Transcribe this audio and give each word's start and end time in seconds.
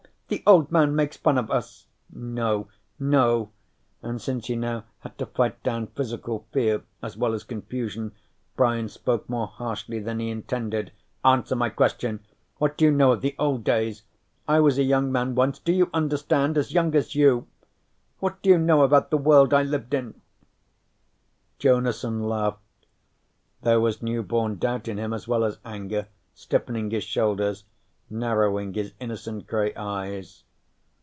The 0.33 0.43
Old 0.47 0.71
Man 0.71 0.95
makes 0.95 1.17
fun 1.17 1.37
of 1.37 1.51
us." 1.51 1.87
"No, 2.09 2.69
no." 2.97 3.49
And 4.01 4.21
since 4.21 4.47
he 4.47 4.55
now 4.55 4.85
had 4.99 5.17
to 5.17 5.25
fight 5.25 5.61
down 5.61 5.87
physical 5.87 6.45
fear 6.53 6.83
as 7.03 7.17
well 7.17 7.33
as 7.33 7.43
confusion, 7.43 8.13
Brian 8.55 8.87
spoke 8.87 9.27
more 9.29 9.47
harshly 9.47 9.99
than 9.99 10.19
he 10.21 10.29
intended: 10.29 10.93
"Answer 11.25 11.57
my 11.57 11.67
question! 11.69 12.21
What 12.59 12.77
do 12.77 12.85
you 12.85 12.91
know 12.91 13.11
of 13.11 13.19
the 13.21 13.35
old 13.37 13.65
days? 13.65 14.03
I 14.47 14.61
was 14.61 14.77
a 14.77 14.83
young 14.83 15.11
man 15.11 15.35
once, 15.35 15.59
do 15.59 15.73
you 15.73 15.89
understand? 15.93 16.57
As 16.57 16.71
young 16.71 16.95
as 16.95 17.13
you. 17.13 17.47
What 18.19 18.41
do 18.41 18.51
you 18.51 18.57
know 18.57 18.83
about 18.83 19.09
the 19.11 19.17
world 19.17 19.53
I 19.53 19.63
lived 19.63 19.93
in?" 19.93 20.21
Jonason 21.59 22.23
laughed. 22.23 22.61
There 23.63 23.81
was 23.81 24.01
new 24.01 24.23
born 24.23 24.55
doubt 24.59 24.87
in 24.87 24.97
him 24.97 25.11
as 25.11 25.27
well 25.27 25.43
as 25.43 25.59
anger, 25.65 26.07
stiffening 26.33 26.89
his 26.89 27.03
shoulders, 27.03 27.65
narrowing 28.13 28.73
his 28.73 28.91
innocent 28.99 29.47
gray 29.47 29.73
eyes. 29.75 30.43